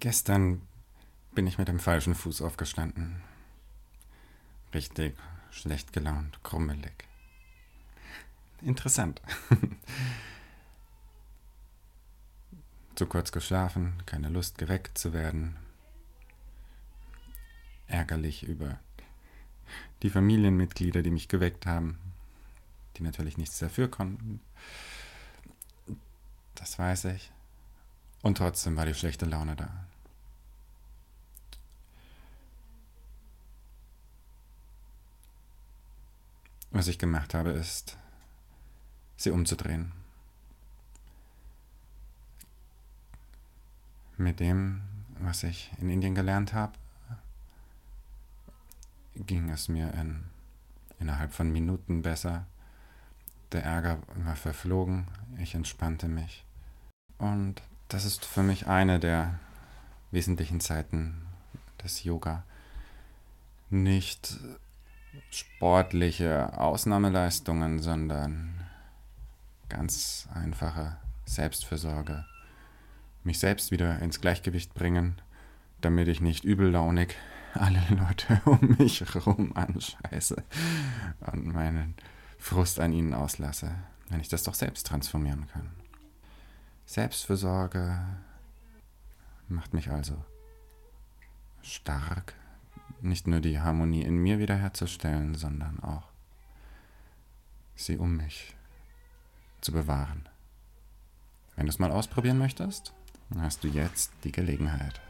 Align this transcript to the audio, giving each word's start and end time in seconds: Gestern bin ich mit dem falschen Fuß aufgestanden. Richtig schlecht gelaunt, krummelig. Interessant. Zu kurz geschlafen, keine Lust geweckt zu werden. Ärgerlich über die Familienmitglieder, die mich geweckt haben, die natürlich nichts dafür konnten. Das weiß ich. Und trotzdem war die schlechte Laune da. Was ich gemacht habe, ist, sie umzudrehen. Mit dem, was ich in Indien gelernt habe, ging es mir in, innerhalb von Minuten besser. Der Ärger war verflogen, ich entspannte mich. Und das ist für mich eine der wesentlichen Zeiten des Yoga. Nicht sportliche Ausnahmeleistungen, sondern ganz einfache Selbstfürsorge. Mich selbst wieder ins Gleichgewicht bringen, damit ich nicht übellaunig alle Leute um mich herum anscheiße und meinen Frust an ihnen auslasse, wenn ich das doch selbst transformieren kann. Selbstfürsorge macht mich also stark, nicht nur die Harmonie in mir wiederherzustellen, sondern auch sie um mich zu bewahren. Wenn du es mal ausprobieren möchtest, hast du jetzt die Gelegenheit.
Gestern 0.00 0.62
bin 1.34 1.46
ich 1.46 1.58
mit 1.58 1.68
dem 1.68 1.78
falschen 1.78 2.14
Fuß 2.14 2.40
aufgestanden. 2.40 3.22
Richtig 4.72 5.14
schlecht 5.50 5.92
gelaunt, 5.92 6.42
krummelig. 6.42 7.04
Interessant. 8.62 9.20
Zu 12.94 13.04
kurz 13.06 13.30
geschlafen, 13.30 14.02
keine 14.06 14.30
Lust 14.30 14.56
geweckt 14.56 14.96
zu 14.96 15.12
werden. 15.12 15.58
Ärgerlich 17.86 18.44
über 18.44 18.78
die 20.02 20.08
Familienmitglieder, 20.08 21.02
die 21.02 21.10
mich 21.10 21.28
geweckt 21.28 21.66
haben, 21.66 21.98
die 22.96 23.02
natürlich 23.02 23.36
nichts 23.36 23.58
dafür 23.58 23.88
konnten. 23.88 24.40
Das 26.54 26.78
weiß 26.78 27.04
ich. 27.06 27.30
Und 28.22 28.38
trotzdem 28.38 28.76
war 28.76 28.86
die 28.86 28.94
schlechte 28.94 29.24
Laune 29.24 29.56
da. 29.56 29.68
Was 36.70 36.86
ich 36.86 36.98
gemacht 36.98 37.34
habe, 37.34 37.50
ist, 37.50 37.96
sie 39.16 39.30
umzudrehen. 39.30 39.92
Mit 44.16 44.38
dem, 44.38 44.82
was 45.18 45.42
ich 45.42 45.72
in 45.78 45.90
Indien 45.90 46.14
gelernt 46.14 46.52
habe, 46.52 46.74
ging 49.16 49.50
es 49.50 49.68
mir 49.68 49.92
in, 49.94 50.24
innerhalb 50.98 51.32
von 51.32 51.50
Minuten 51.50 52.02
besser. 52.02 52.46
Der 53.52 53.64
Ärger 53.64 53.98
war 54.14 54.36
verflogen, 54.36 55.08
ich 55.38 55.54
entspannte 55.54 56.06
mich. 56.06 56.44
Und 57.18 57.62
das 57.90 58.04
ist 58.04 58.24
für 58.24 58.42
mich 58.42 58.66
eine 58.66 59.00
der 59.00 59.38
wesentlichen 60.12 60.60
Zeiten 60.60 61.26
des 61.82 62.04
Yoga. 62.04 62.44
Nicht 63.68 64.38
sportliche 65.30 66.56
Ausnahmeleistungen, 66.58 67.80
sondern 67.80 68.66
ganz 69.68 70.28
einfache 70.32 70.96
Selbstfürsorge. 71.24 72.24
Mich 73.24 73.38
selbst 73.38 73.70
wieder 73.70 73.98
ins 74.00 74.20
Gleichgewicht 74.20 74.72
bringen, 74.74 75.20
damit 75.80 76.08
ich 76.08 76.20
nicht 76.20 76.44
übellaunig 76.44 77.16
alle 77.54 77.82
Leute 77.90 78.40
um 78.44 78.76
mich 78.78 79.00
herum 79.00 79.56
anscheiße 79.56 80.42
und 81.32 81.46
meinen 81.46 81.94
Frust 82.38 82.78
an 82.80 82.92
ihnen 82.92 83.14
auslasse, 83.14 83.74
wenn 84.08 84.20
ich 84.20 84.28
das 84.28 84.44
doch 84.44 84.54
selbst 84.54 84.86
transformieren 84.86 85.48
kann. 85.48 85.79
Selbstfürsorge 86.90 88.00
macht 89.46 89.74
mich 89.74 89.92
also 89.92 90.24
stark, 91.62 92.34
nicht 93.00 93.28
nur 93.28 93.38
die 93.38 93.60
Harmonie 93.60 94.02
in 94.02 94.16
mir 94.16 94.40
wiederherzustellen, 94.40 95.36
sondern 95.36 95.78
auch 95.84 96.08
sie 97.76 97.96
um 97.96 98.16
mich 98.16 98.56
zu 99.60 99.70
bewahren. 99.70 100.28
Wenn 101.54 101.66
du 101.66 101.70
es 101.70 101.78
mal 101.78 101.92
ausprobieren 101.92 102.38
möchtest, 102.38 102.92
hast 103.38 103.62
du 103.62 103.68
jetzt 103.68 104.10
die 104.24 104.32
Gelegenheit. 104.32 105.00